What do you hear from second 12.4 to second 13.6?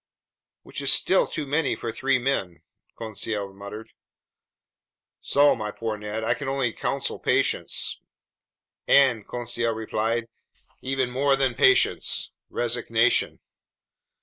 resignation."